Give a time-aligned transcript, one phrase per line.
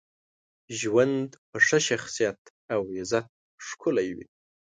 [0.79, 2.39] ژوند په ښه شخصیت
[2.73, 3.27] او عزت
[3.67, 4.27] ښکلی وي.